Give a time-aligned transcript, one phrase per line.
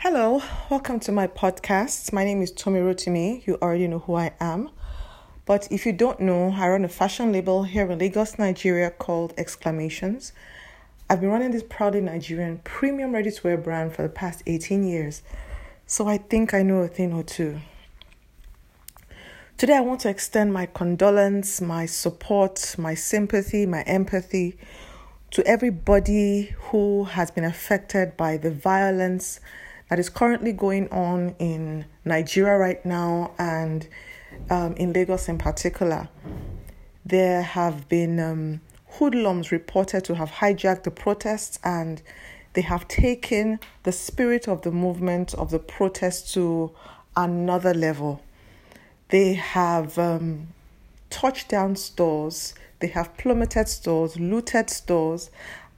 [0.00, 2.12] Hello, welcome to my podcast.
[2.12, 3.44] My name is Tommy Rotimi.
[3.46, 4.68] You already know who I am.
[5.46, 9.32] But if you don't know, I run a fashion label here in Lagos, Nigeria called
[9.38, 10.32] Exclamations.
[11.08, 14.84] I've been running this proudly Nigerian premium ready to wear brand for the past 18
[14.84, 15.22] years.
[15.86, 17.60] So I think I know a thing or two.
[19.56, 24.58] Today, I want to extend my condolence, my support, my sympathy, my empathy
[25.30, 29.40] to everybody who has been affected by the violence
[29.88, 33.86] that is currently going on in Nigeria right now and
[34.50, 36.08] um, in Lagos in particular.
[37.04, 42.02] There have been um, hoodlums reported to have hijacked the protests and
[42.54, 46.72] they have taken the spirit of the movement of the protest to
[47.16, 48.22] another level.
[49.10, 50.48] They have um,
[51.10, 55.30] touched down stores, they have plummeted stores, looted stores,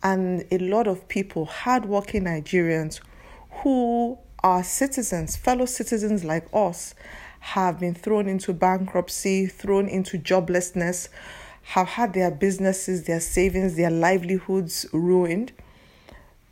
[0.02, 3.00] and a lot of people, hardworking Nigerians
[3.62, 6.94] who are citizens, fellow citizens like us,
[7.40, 11.08] have been thrown into bankruptcy, thrown into joblessness,
[11.62, 15.52] have had their businesses, their savings, their livelihoods ruined.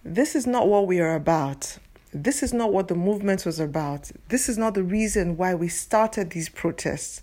[0.05, 1.79] This is not what we are about.
[2.13, 4.11] This is not what the movement was about.
[4.29, 7.23] This is not the reason why we started these protests.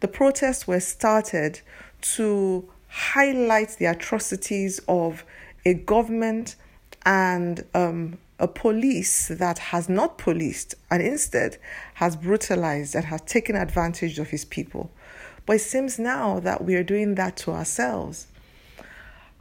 [0.00, 1.60] The protests were started
[2.02, 5.24] to highlight the atrocities of
[5.64, 6.56] a government
[7.04, 11.58] and um, a police that has not policed and instead
[11.94, 14.90] has brutalized and has taken advantage of his people.
[15.46, 18.26] But it seems now that we are doing that to ourselves.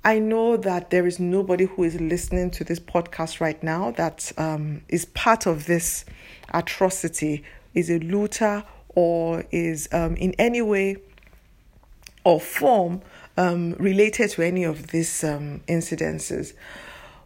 [0.04, 4.32] I know that there is nobody who is listening to this podcast right now that
[4.38, 6.06] um, is part of this
[6.54, 10.98] atrocity, is a looter, or is um, in any way
[12.24, 13.02] or form
[13.38, 16.54] um, related to any of these um, incidences.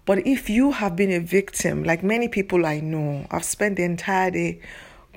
[0.05, 3.83] But if you have been a victim, like many people I know, I've spent the
[3.83, 4.59] entire day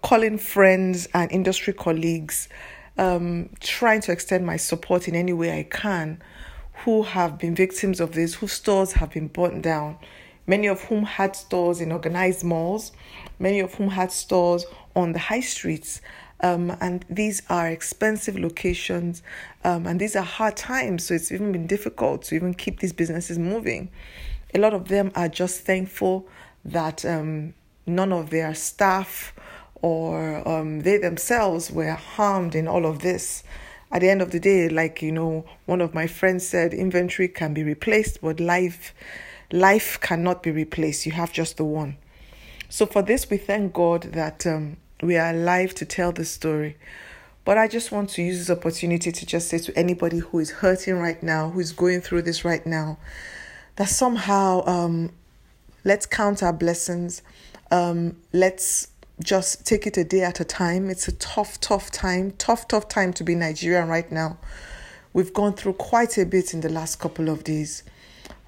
[0.02, 2.48] calling friends and industry colleagues,
[2.96, 6.22] um, trying to extend my support in any way I can
[6.84, 9.96] who have been victims of this, whose stores have been burnt down,
[10.46, 12.92] many of whom had stores in organized malls,
[13.40, 16.00] many of whom had stores on the high streets.
[16.42, 19.22] Um, and these are expensive locations
[19.64, 22.92] um, and these are hard times, so it's even been difficult to even keep these
[22.92, 23.88] businesses moving.
[24.54, 26.26] A lot of them are just thankful
[26.64, 27.54] that um,
[27.86, 29.34] none of their staff
[29.82, 33.42] or um, they themselves were harmed in all of this
[33.92, 37.28] at the end of the day, like you know, one of my friends said, inventory
[37.28, 38.94] can be replaced, but life
[39.52, 41.06] life cannot be replaced.
[41.06, 41.96] You have just the one.
[42.68, 46.76] So for this, we thank God that um, we are alive to tell the story.
[47.44, 50.50] But I just want to use this opportunity to just say to anybody who is
[50.50, 52.98] hurting right now, who is going through this right now,
[53.76, 55.10] that somehow um,
[55.84, 57.22] let's count our blessings.
[57.70, 58.88] Um, let's
[59.22, 60.90] just take it a day at a time.
[60.90, 64.38] It's a tough, tough time, tough, tough time to be Nigerian right now.
[65.12, 67.82] We've gone through quite a bit in the last couple of days.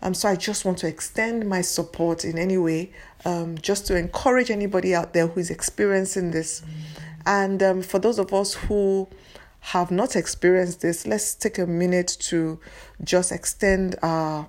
[0.02, 2.92] Um, so I just want to extend my support in any way,
[3.24, 6.62] um, just to encourage anybody out there who is experiencing this.
[7.26, 9.08] And um, for those of us who
[9.60, 12.60] have not experienced this, let's take a minute to
[13.02, 14.46] just extend our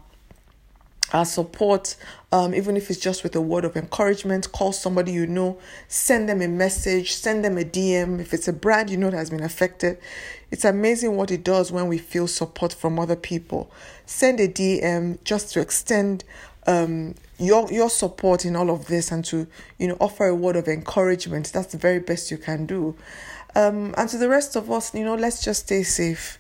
[1.14, 1.96] our support,
[2.32, 6.30] um, even if it's just with a word of encouragement, call somebody you know, send
[6.30, 8.20] them a message, send them a DM.
[8.20, 9.98] If it's a brand you know that has been affected,
[10.52, 13.72] it's amazing what it does when we feel support from other people.
[14.06, 16.24] Send a DM just to extend
[16.68, 19.48] um, your your support in all of this and to
[19.78, 21.52] you know offer a word of encouragement.
[21.54, 22.96] That's the very best you can do.
[23.56, 26.38] Um, and to the rest of us, you know, let's just stay safe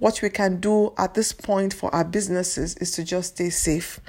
[0.00, 4.00] what we can do at this point for our businesses is to just stay safe.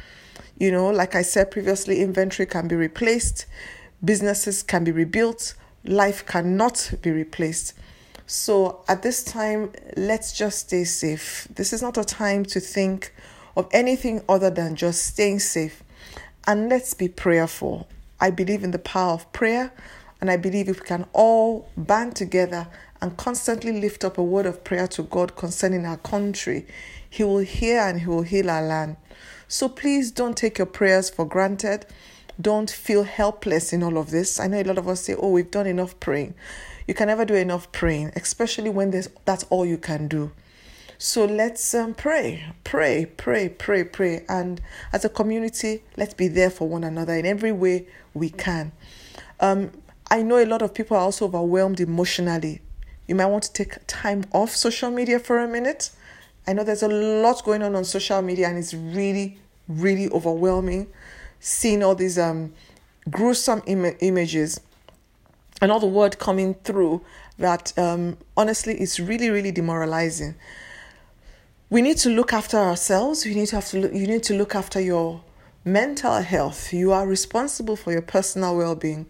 [0.57, 3.45] You know, like I said previously, inventory can be replaced,
[4.03, 5.53] businesses can be rebuilt,
[5.83, 7.73] life cannot be replaced.
[8.25, 11.47] So at this time, let's just stay safe.
[11.53, 13.13] This is not a time to think
[13.57, 15.83] of anything other than just staying safe.
[16.47, 17.87] And let's be prayerful.
[18.21, 19.73] I believe in the power of prayer,
[20.21, 22.67] and I believe if we can all band together
[23.01, 26.67] and constantly lift up a word of prayer to God concerning our country,
[27.09, 28.97] He will hear and He will heal our land.
[29.47, 31.87] So please don't take your prayers for granted.
[32.39, 34.39] Don't feel helpless in all of this.
[34.39, 36.35] I know a lot of us say, oh, we've done enough praying.
[36.87, 40.31] You can never do enough praying, especially when there's, that's all you can do.
[40.97, 44.23] So let's um, pray, pray, pray, pray, pray.
[44.29, 44.61] And
[44.93, 48.71] as a community, let's be there for one another in every way we can.
[49.39, 49.71] Um,
[50.11, 52.61] I know a lot of people are also overwhelmed emotionally.
[53.07, 55.89] You might want to take time off social media for a minute.
[56.45, 60.87] I know there's a lot going on on social media and it's really, really overwhelming
[61.39, 62.53] seeing all these um,
[63.09, 64.59] gruesome Im- images
[65.59, 67.01] the word coming through
[67.37, 70.35] that um, honestly is really really demoralizing.
[71.69, 73.25] We need to look after ourselves.
[73.25, 75.21] We need to have to look, you need to look after your
[75.63, 76.73] mental health.
[76.73, 79.05] You are responsible for your personal well-being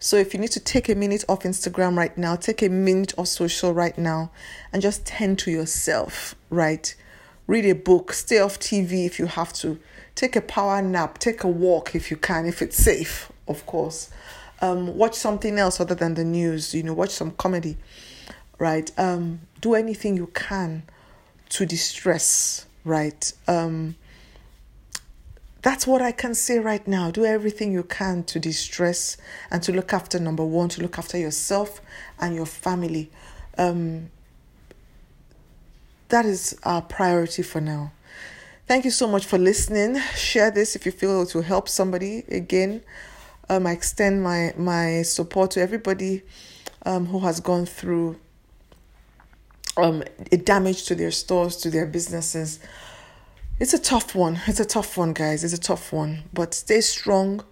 [0.00, 3.14] so if you need to take a minute off instagram right now take a minute
[3.16, 4.32] off social right now
[4.72, 6.94] and just tend to yourself right?
[7.46, 9.78] Read a book stay off tv if you have to.
[10.14, 14.10] Take a power nap take a walk if you can if it's safe of course.
[14.60, 17.78] Um, watch something else other than the news you know watch some comedy
[18.58, 18.90] right?
[18.98, 20.82] Um, do anything you can
[21.50, 23.32] to distress right?
[23.48, 23.96] Um,
[25.62, 27.10] that's what I can say right now.
[27.10, 29.16] Do everything you can to distress
[29.50, 31.80] and to look after number one, to look after yourself
[32.18, 33.10] and your family.
[33.58, 34.10] Um,
[36.08, 37.92] that is our priority for now.
[38.66, 40.00] Thank you so much for listening.
[40.16, 42.24] Share this if you feel it will help somebody.
[42.28, 42.82] Again,
[43.48, 46.22] um, I extend my my support to everybody
[46.86, 48.18] um, who has gone through
[49.76, 52.60] um, a damage to their stores, to their businesses.
[53.60, 54.40] It's a tough one.
[54.46, 55.44] It's a tough one, guys.
[55.44, 56.22] It's a tough one.
[56.32, 57.44] But stay strong,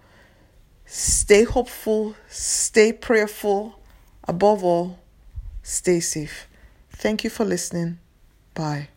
[0.85, 3.79] stay hopeful, stay prayerful.
[4.27, 4.99] Above all,
[5.61, 6.47] stay safe.
[6.89, 7.99] Thank you for listening.
[8.55, 8.89] Bye.